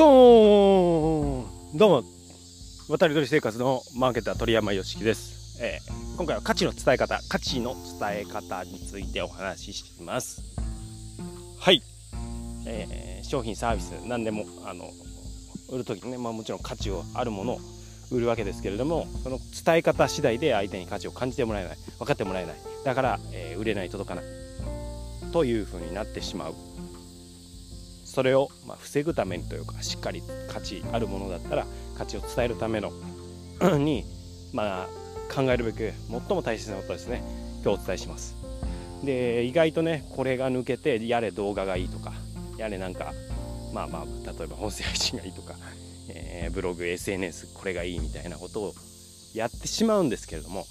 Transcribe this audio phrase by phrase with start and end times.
[0.00, 2.04] ドーンどうも。
[2.88, 10.42] 渡り鳥生活のマーケター鳥山よしきです、えー、今回は価値の伝え方価値の伝え方についてお話しします。
[11.58, 11.82] はい、
[12.66, 14.88] えー、商品サービス何でもあの
[15.70, 17.58] 売る時にね、まあ、もちろん価値をあるものを
[18.10, 21.76] 売るわけですけれどもその伝え方次第で相手に価値を感じてもらえない。
[21.98, 22.56] 分かってもらえない。
[22.86, 24.24] だから、えー、売れない届かない。
[25.30, 26.54] というふうになってしまう。
[28.10, 32.90] それをま防ぐためにというかしっかり価値あるものだったら価値を伝えるための
[33.78, 34.04] に
[34.52, 34.88] まあ
[35.32, 37.22] 考えるべく最も大切なことですね。
[37.62, 38.36] 今日お伝えします。
[39.04, 42.12] で意外とねこれが抜けてやれ動画がいいとか
[42.58, 43.12] やれなんか
[43.72, 45.54] まあまあ例えば音声配信がいいとか、
[46.08, 48.74] えー、ブログ SNS これがいいみたいなことを
[49.34, 50.64] やってしまうんですけれども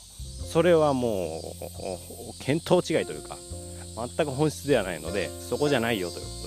[0.52, 3.38] それはもう見当違いというか
[3.95, 6.38] 全く本質ではないのでそこじゃないよという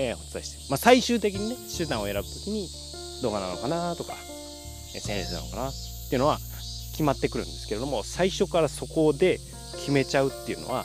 [0.00, 2.68] えー、お伝えして、まあ、最終的にね手段を選ぶ時に
[3.20, 4.14] 動画なのかなとか
[4.94, 5.72] SNS なのかなっ
[6.08, 6.38] ていうのは
[6.92, 9.40] 決まってくるんですけれども最初からそこで
[9.76, 10.84] 決めちゃうっていうのは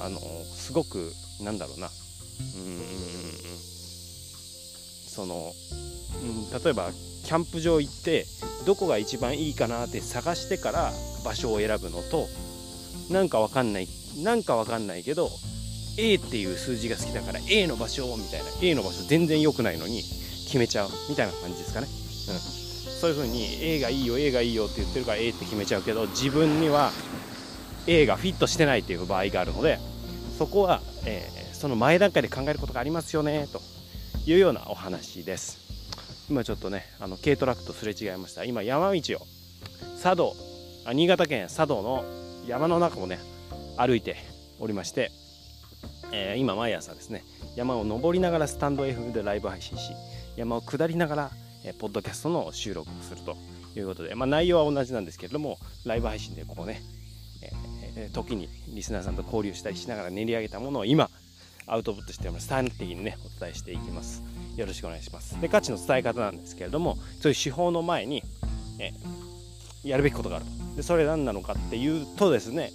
[0.00, 1.12] あのすごく
[1.42, 1.86] なんだろうな。
[1.86, 2.86] うん。
[5.16, 5.52] その、
[6.22, 6.90] うん、例えば
[7.24, 8.26] キャンプ場行って
[8.66, 10.92] どこが一番いいかなって探してから
[11.24, 12.26] 場所を選ぶのと
[13.10, 13.88] なんかわかんない
[14.22, 15.30] なんかわかんないけど
[15.98, 20.02] A っていう数字が好きだから A の場所みたいな A の場所全然良くないのに
[20.44, 26.90] 決めちゃうみたいな感じですかね、うん、そういう風に A がいいよ A がいいよって言ってるから A って決めちゃうけど自分には
[27.86, 29.78] A がフィットしてないっていう場合があるので
[30.38, 33.60] そこは、えー、その前段階で考えることがありますよねと
[34.26, 35.64] いうようなお話です。
[36.28, 38.44] 今ちょっとねあの軽トラックとすれ違いました。
[38.44, 39.26] 今山道を
[40.02, 40.34] 佐渡
[40.84, 42.04] あ新潟県佐渡の
[42.46, 43.18] 山の中をね
[43.76, 44.16] 歩いて
[44.58, 45.12] おりまして
[46.12, 47.24] えー、今毎朝ですね
[47.56, 49.92] 山を登りながらスタンド FM でライブ配信し
[50.36, 51.30] 山を下りながら、
[51.64, 53.36] えー、ポッドキャストの収録をすると
[53.76, 56.82] いうことで、まあ、内容は同じなんですけれどもライブ配信でこうね、
[57.96, 61.10] えー、時にリスナーさんと交流したりしながら練り上げたものを今
[61.66, 64.22] アウトプットして端的にねお伝えしていきます。
[64.56, 65.40] よろしくお願いします。
[65.40, 68.22] で価値の伝え方なんですけれどもそういう手法の前に、
[68.78, 68.92] え
[69.82, 70.76] やるべきことがあると。
[70.76, 72.70] でそれ何なのかっていうとですね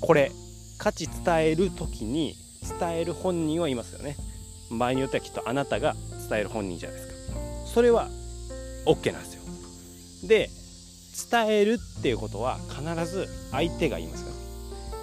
[0.00, 0.32] これ。
[0.80, 2.34] 価値伝える時に
[2.80, 4.16] 伝える本人はいますよね。
[4.70, 5.94] 場合によってはきっとあなたが
[6.28, 7.36] 伝える本人じゃないですか。
[7.66, 8.08] それは
[8.86, 9.42] OK なんですよ。
[10.26, 10.48] で
[11.30, 14.32] 伝えるっていうことは必ず相手が言いますよ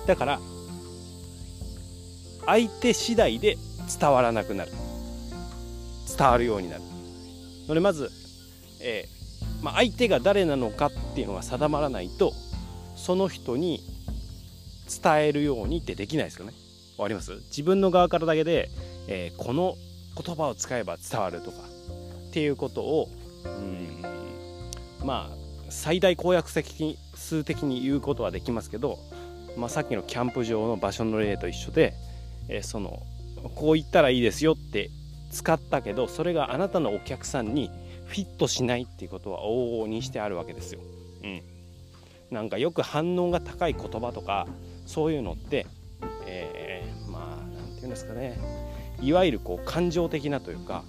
[0.08, 0.40] だから
[2.46, 3.58] 相手次第で
[4.00, 4.72] 伝わらなくなる。
[6.18, 6.82] 伝わるようになる。
[7.68, 8.10] のでまず、
[8.82, 12.34] えーまあ、相手が誰なのかっていうのが定まらないと
[12.96, 13.82] その人に
[14.88, 16.54] 伝えるようにってできないですよね。
[16.98, 17.34] わかります？
[17.50, 18.70] 自分の側からだけで、
[19.08, 19.76] えー、この
[20.16, 21.58] 言葉を使えば伝わるとか
[22.30, 23.10] っていうことを
[25.04, 25.36] まあ
[25.70, 28.98] 最大公約的数的に言うことはできますけど、
[29.58, 31.94] まあ、さっきのキャンプ場の場所の例と一緒で、
[32.50, 33.04] えー、その
[33.56, 34.90] こう言ったらいいですよって
[35.32, 37.70] 使ったけどそれがあなたのお客さんに
[38.06, 40.80] フィットしないっていうことは往々にしてあるわけですよ。
[41.24, 41.42] うん、
[42.32, 44.48] なんかよく反応が高い言葉とか
[44.88, 45.68] そういうのって、
[46.26, 48.40] えー、まあ何て言うんですかね
[49.02, 50.84] いわゆるこう感情的なというか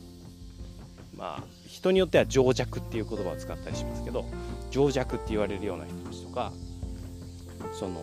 [1.17, 4.25] まあ人によっては情弱っていう言葉を使ったりしますけど
[4.71, 6.53] 情弱って言われるような人たちとか
[7.73, 8.03] その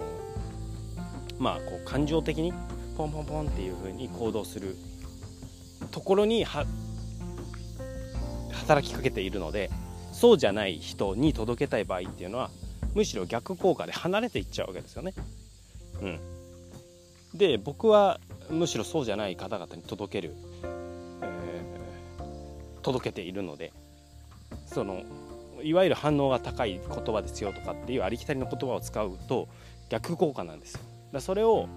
[1.39, 2.53] まあこう感情的に
[2.97, 4.75] ポンポンポンっていう風に行動する
[5.91, 6.45] ところに
[8.51, 9.69] 働きかけているので
[10.12, 12.51] そうじゃない人に届けたい場合っていうのは
[12.94, 15.13] むしろ逆効果で離れていっちゃうわけですよね。
[16.05, 20.35] うん、で僕はむしろそうじゃない方々に届ける、
[21.21, 23.73] えー、届けているので
[24.67, 25.01] その
[25.63, 29.47] いわゆる反応が高い言葉ですよとかっていうありきたりの言葉を使うと
[29.89, 30.81] 逆効果なんですよ。
[31.11, 31.67] だそれを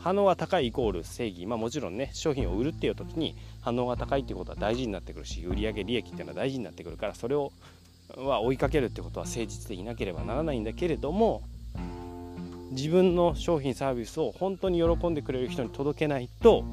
[0.00, 7.52] 反応が高いイコール正義まあもちろんね商品を売るっていう時に反応が高いっていうことは大事になってくるし売上利益っていうのは大事になってくるからそれを
[8.16, 11.42] は追いかけるってことは誠実でいなければならないんだけれども
[12.70, 16.64] 自分の商品サービスを本当に喜んでくれる人に届けないと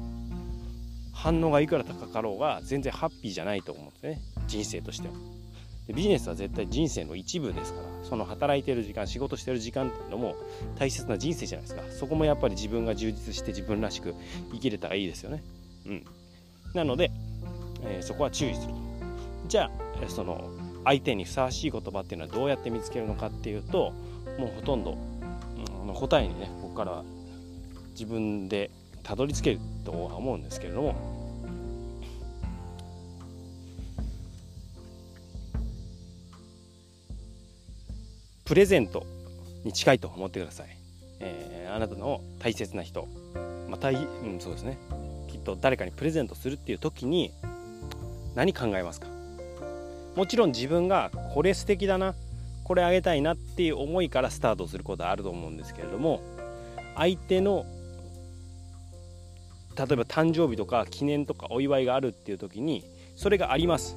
[1.12, 4.20] 反応がいくら高かろうが全然ハッピーじゃないと思うんですね。
[4.46, 5.14] 人生としては。
[5.88, 10.36] でビジネスは絶対人生の一部ですからその働いてる時間仕事してる時間っていうのも
[10.78, 11.82] 大切な人生じゃないですか。
[11.90, 14.14] そこもやっぱり自分が充実して自分らしく
[14.52, 15.42] 生きれたらいいですよね。
[15.86, 16.04] うん。
[16.74, 17.10] なので、
[17.82, 18.74] えー、そこは注意する
[19.48, 20.50] じゃあその
[20.84, 23.92] 相手にふさわしい言葉っていうのはどうやって見つけるのかっていうと
[24.38, 24.96] もうほとんど
[25.88, 27.02] の答えにねここから
[27.90, 28.70] 自分で
[29.02, 30.94] たどり着けるとは思うんですけれども。
[38.44, 39.04] プレゼント
[39.62, 40.68] に近いと思ってください、
[41.20, 43.06] えー、あなたの大切な人。
[43.68, 44.78] まあ、大うんそうですね。
[45.28, 47.30] きっと誰かにプレゼントするっていう時に
[48.34, 49.08] 何考えますか？
[50.16, 52.14] もちろん自分がこれ素敵だな。
[52.68, 56.20] これあげたいなっていう思いからスタートすることはあると思うんですけれども
[56.94, 57.64] 相手の
[59.76, 62.84] 例えば誕生日とか記念とかお祝いがあるっていう時に
[63.16, 63.96] それがあります。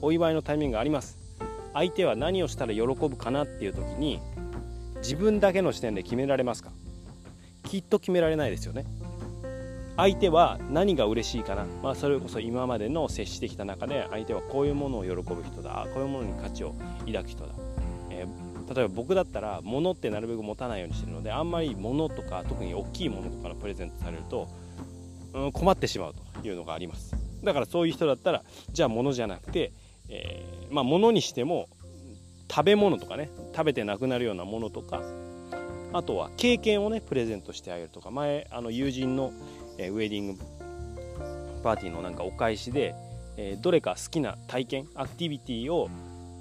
[0.00, 1.18] お祝いのタイミングがあります。
[1.74, 4.20] 相手は何をしたら喜ぶかなっていう時に
[4.98, 6.70] 自分だけの視点で決められますか？
[7.64, 8.86] きっと決められないですよね。
[9.96, 15.86] 相手は何が嬉しいかな、まあ、それこそ今までの接してきた中で相手はこういうものを喜ぶ人だ。
[15.94, 16.74] こういうものに価値を
[17.06, 17.54] 抱く人だ、
[18.74, 24.48] 例えば僕だったら物ってなるべく持たないようにしてるのであんまり物とか特に大きいものとかのプレゼントされると、
[25.34, 27.14] うん、困ってしまうというのがあります。
[27.44, 28.42] だからそういう人だったら
[28.72, 29.72] じゃあ物じゃなくて、
[30.08, 31.68] えー、まあ物にしても
[32.50, 35.02] 食べ物とかね食べてなくなるようなものとか
[35.92, 39.32] あとは経験をねプレゼントしてあげるとか前あの友人の
[39.78, 40.38] えウェディング
[41.62, 42.94] パーティーのなんかお返しで、
[43.36, 45.88] えどれか好きな体験アクティビティを、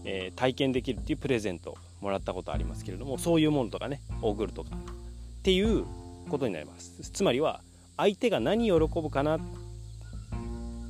[0.04, 5.84] え体験できるっていうプレゼントもらったことありますけれどもそういうものとかね送るとかっていう
[6.30, 7.02] ことになります。
[7.12, 7.62] つまりは
[7.98, 9.40] 相手が何喜ぶかなっ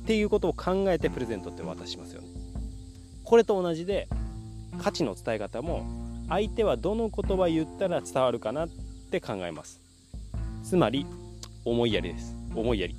[0.04, 2.28] ていうことを考えてプレゼントって渡しますよね。
[3.24, 4.08] これと同じで
[4.78, 5.86] 価値の伝え方も
[6.28, 8.68] 相手はどの言葉言ったら伝わるかなっ
[9.10, 9.80] て考えます。
[10.62, 11.06] つまり
[11.64, 12.36] 思いやりです。
[12.54, 12.94] 思いやり、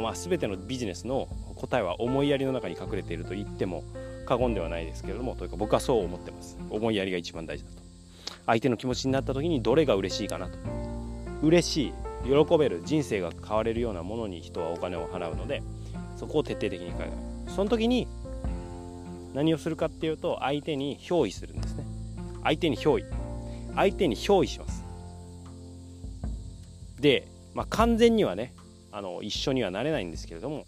[0.00, 3.84] まあ、全てのビジネスの答えは思いやりの中に隠れていると言っても
[4.24, 6.58] 過言ではないですけれどもというか僕はそう思ってます。
[6.70, 7.76] 思いやりが一番大事だと。
[8.46, 10.58] 相手の気持ちになった時にどれが嬉しいかなと。
[11.42, 11.92] 嬉しい
[12.24, 15.62] 喜べる人生が変われるようなものに人はお金を払うので
[16.16, 17.12] そこを徹底的に考える。
[17.52, 18.08] その時に
[19.34, 21.84] 何をするかっていうと相手に憑依するんですね。
[22.42, 23.04] 相手に憑依。
[23.74, 24.84] 相手に憑依します。
[27.00, 28.54] で、まあ、完全にはね
[28.92, 30.64] あの一緒にはなれないんですけれども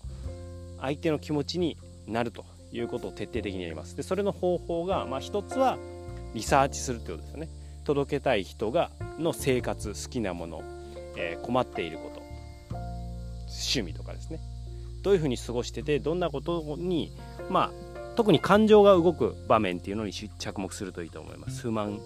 [0.81, 1.77] 相手の気持ちに
[2.07, 2.45] なると。
[2.77, 3.97] いうことを徹底的にやります。
[3.97, 5.79] でそれの方法が、まあ、一つは
[6.35, 7.49] リサーチするってことですよね。
[7.85, 10.63] 届けたい人がの生活好きなもの、
[11.17, 12.21] えー、困っていること。
[13.49, 14.41] 趣味とかですね。
[15.03, 17.13] どういうふうに過ごしててどんなことに
[17.49, 21.63] まあ特に感情が動く場面っていうのに着目するといいと思います。
[21.63, 22.01] 不満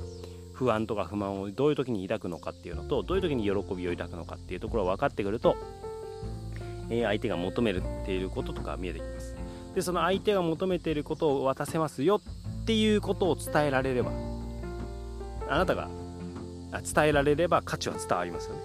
[0.53, 5.57] 不安とか不満をどういう時に抱くのかっていうのとどういう時に喜びを抱くのかっていうところが分かってくると
[6.91, 9.37] え相手が求めるていることとか見えてきます。
[9.75, 14.11] でその相手が求めていることを渡せますよっていうことを伝えられれば
[15.49, 15.89] あなたが
[16.95, 18.63] 伝えられれば価値は伝わりますよね。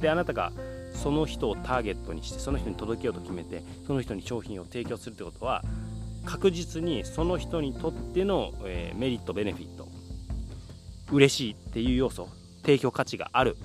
[0.00, 0.52] であなたが
[0.94, 5.62] その人をターゲットにしてその人に届けようと決めてその人に商品を提供するってことは
[6.24, 9.88] 確実にその人にとっての、えー、メリットベネフィット
[11.10, 12.28] 嬉しいっていう要素
[12.62, 13.56] 提供価値がある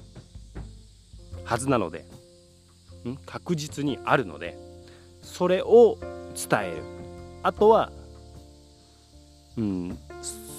[1.43, 2.05] はずなので
[3.07, 4.57] ん確実にあるので
[5.21, 5.97] それを
[6.35, 6.83] 伝える。
[7.43, 7.91] あとは
[9.57, 9.97] うん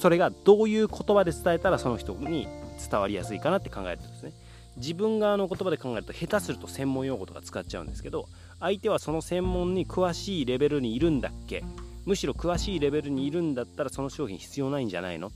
[0.01, 2.49] それがどういう言葉で伝えたらその人に
[2.91, 4.33] 伝わりやすいかなって考えてるんですね。
[4.77, 8.29] 自分側の言葉で考えると下手すると専門用語とか使っちゃうんですけど
[8.61, 11.65] 相手はその専門に詳しいレベルにいるんだっけ？
[12.05, 15.29] むしろ詳しいレベルにいるんだったらその商品必要ないんじゃないの？
[15.29, 15.31] っ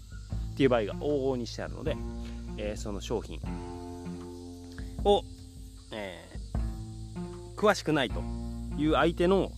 [0.56, 1.96] ていう場合が往々にしてあるので、
[2.58, 3.40] えー、その商品
[5.04, 5.24] を、
[5.90, 6.22] え
[7.56, 8.22] 詳しくないと
[8.76, 9.50] いう相手の、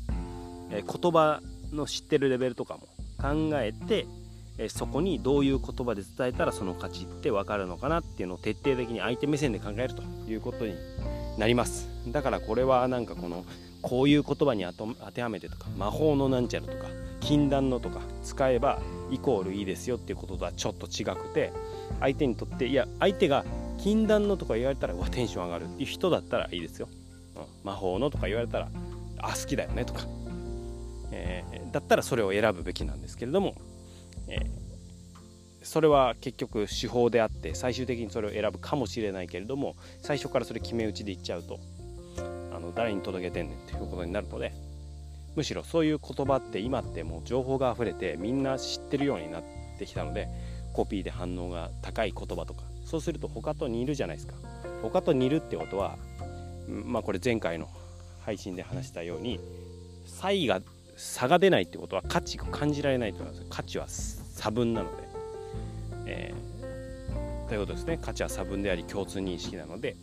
[0.72, 1.40] え言葉
[1.72, 2.88] の知ってるレベルとかも
[3.18, 4.06] 考えて、
[4.58, 10.74] えそこにどういう言葉で伝えたらその価値って分かるのかなっていうのを徹底的に相手目線で考えるということに
[11.38, 11.88] なります。
[12.08, 13.44] だからこれはなんかこの
[13.82, 16.86] こういう言葉に当てはめてとか魔法のなんちゃらとか
[17.20, 21.52] 禁断のとか使えばイコールいいですよっていうこととはちょっと違くて
[22.00, 23.44] 相手にとっていや相手が
[23.78, 26.88] 禁断のとか言われたらわテンション上がるっていう人だったらいいですよ。
[27.36, 28.68] うん魔法のとか言われたら
[29.18, 30.02] あ好きだよねとか、
[31.12, 33.54] えー、だったらそれを選ぶべきなんですけれども、
[34.28, 34.46] えー、
[35.62, 41.60] それは結局手法であって最終的にそれを選ぶかもしれないけれども最初からそれ決め打ちで言っちゃうと
[42.54, 44.52] あの誰に届けてんねんっていうことになるので
[45.36, 49.42] むしろそういう言葉って今ってもう情報が溢れてみんな知ってるようになっ
[49.78, 50.28] てきたので
[50.72, 54.34] コピーで反応が高い言葉とかそうすると他と似るじゃないですか。
[54.82, 55.96] 他と似るってことは
[56.68, 57.68] まあこれ前回の
[58.24, 59.40] 配信で話したように
[60.06, 60.60] 差異が
[61.02, 65.02] 差が出ないってことは価値が感じられないということです価値は差分なので、
[66.06, 67.98] えー、ということですね。
[68.00, 69.96] 価値は差分であり共通認識なので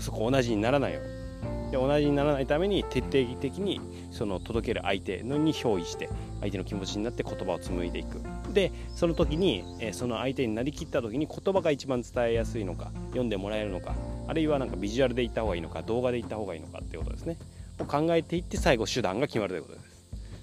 [0.00, 6.08] そこ同じにならないようで同じにならないために徹底的にその届ける相手のに憑依して
[6.40, 8.22] 相手の気持ちになって言葉を紡いでいく。
[8.54, 13.94] でその時に、えその相手になりきった時に言葉が一番伝えやすいのか読んでもらえるのか
[14.26, 17.36] あるいはなんかビジュアルで言った方がいいのか動画で言った方がいいのかっていうことですね。
[17.82, 19.92] を考えていって最後手段が決まるということです。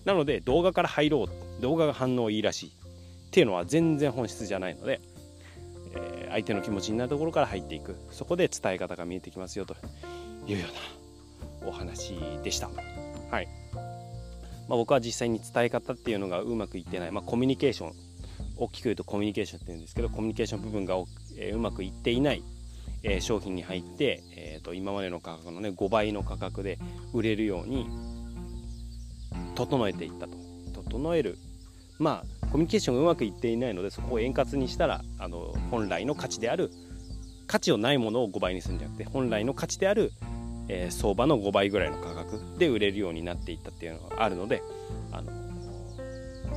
[0.06, 5.02] なので動画から入ろう動画が反応いいらしいっていうのは全然本質じゃないので、
[5.94, 7.96] えー、相手の気持ちになるところから入っていく。
[8.12, 9.76] そこで伝え方が見えてきますよと
[10.48, 10.66] いうよ
[11.62, 12.70] うなお話でした。
[13.30, 13.48] はい。
[14.68, 17.94] まあ、僕は実際に伝え方っていうのがうまくいってない、まあ、コミュニケーション。
[18.60, 20.96] 大きく言うとコミュニケーションって言うんですけどコミュニケーション部分が、
[21.38, 22.44] え、うまくいっていない、
[23.04, 26.80] えー、商品に入って、えーと、今までの価格のね5倍の価格で
[27.14, 27.88] 売れるように
[29.56, 30.38] 整えていったと。
[30.74, 31.38] 整える。
[31.98, 36.72] まあコミュニケーションがうまくいっていないのでそこを円滑にしたらあの本来の価値である
[37.46, 40.14] 価値をないものを5倍にするんじゃなくて本来の価値である
[40.70, 44.62] えー、相場の5倍ぐらいの価格で売れるようになっていったっていうのがあるので、
[45.12, 45.32] あの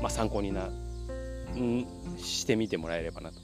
[0.01, 1.87] まあ、参考にな、ん、
[2.19, 3.41] してみてもらえればなと。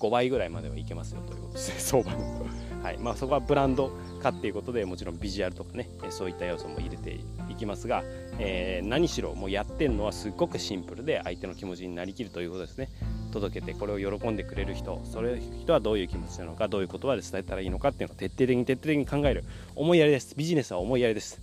[0.00, 1.52] 5倍ぐらいまではいけますよということ。
[1.52, 2.46] ですね相場の、
[2.82, 2.98] はい。
[2.98, 3.92] まあ、そこはブランド
[4.22, 8.02] 化っていうことでもちろんビジュアルとかねそういった要素も入れていきますが、
[8.38, 12.88] えー、何しろもうやってるのはすっごくシンプルで相手の気持ちになりきるということですね。
[13.32, 19.44] 届けてこれを喜んでくれる人それ人はどういう気持ちなのかどういう言葉で伝えたらいいのかっていうのを徹底的に徹底的に考える
[19.76, 20.34] 思いやりです。
[20.36, 21.40] ビジネスは思いやりです、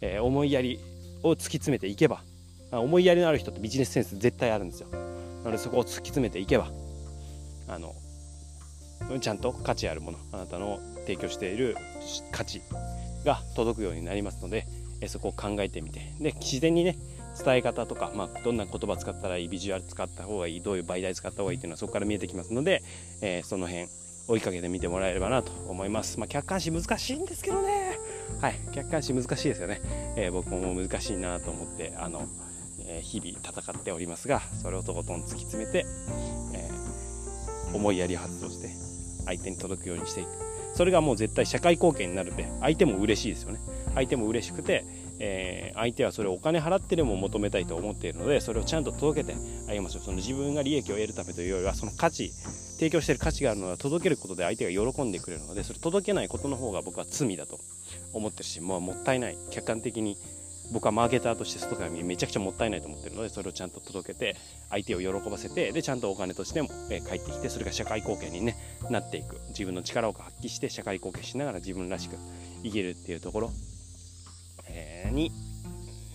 [0.00, 0.78] えー、思いやり
[1.24, 2.22] を突き詰めていけば
[2.70, 4.88] 思いやりのある人ってビジネスセンス絶対あるんですよ。
[4.90, 6.68] なのでそこを突き詰めていけば
[7.68, 7.94] あの
[9.20, 11.76] ちゃんと価値あるものあなたの提供している
[12.32, 12.62] 価値
[13.24, 14.66] が届くようになりますので
[15.06, 16.96] そこを考えてみてで自然にね
[17.44, 22.82] 伝え方とか、まあ、どんな言葉使ったらいいビジュアル使った方がいいどういう媒体使った方がいいっていうのはそこから見えてきますので、
[23.22, 23.86] えー、その辺
[24.28, 26.20] 追いかけてみてもらえればなと思います。
[26.20, 27.98] まあ、客観視難しいんですけどね。
[28.42, 29.80] はい、客観視難しいですよね。
[30.16, 32.28] えー、僕も難しいなと思って、あの、
[32.86, 35.86] えー、日々戦っておりますが、それをとことん突き詰めて、
[37.74, 38.70] 思いやり発動して、
[39.24, 40.28] 相手に届くようにしていく。
[40.74, 43.58] それがもう絶対社会貢献になるんで、相手も嬉しいですよね。
[43.94, 44.84] 相手も嬉しくて、
[45.20, 49.36] えー、相手はそれをお金払ってでも求めたいと思っているのでそれをちゃんと届けて
[49.68, 57.58] あげましょうその自分が利益を得るためというよりはその価値提供している価値があるのは届けることで相手が喜んでくれるのでそれ届けないことの方が僕は罪だと
[58.12, 60.16] 思ってるし、まあ、もったいない客観的に
[60.72, 64.36] 僕はマーケターとして外から見めちゃくちゃもったいないと思ってるのでそれをちゃんと届けて
[64.70, 68.56] 相手を喜ばせてでちゃんとお金としても、え返ってきてそれが社会貢献に、ね、
[68.90, 72.16] なっていく自分の力を発揮して社会貢献しながら自分らしく
[72.62, 73.50] 生きるっていうところ、
[74.68, 75.32] えー、に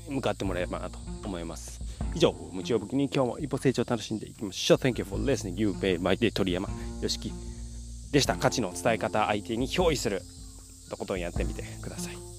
[0.10, 1.82] 向かってもらえればなと思います。
[2.16, 4.78] 以上、無知を武器に今日も一歩成長を楽しんでいきましょう。
[4.78, 5.56] Thank you for listening.
[5.56, 6.70] You pay my day 鳥山
[7.02, 7.34] よしき
[8.12, 8.36] でした。
[8.36, 10.22] 価値の伝え方相手に憑依する
[10.90, 12.33] とことんやってみてください。